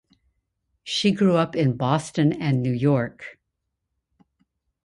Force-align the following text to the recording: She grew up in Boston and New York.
She 0.83 1.11
grew 1.11 1.35
up 1.35 1.55
in 1.55 1.77
Boston 1.77 2.33
and 2.33 2.63
New 2.63 2.71
York. 2.73 3.37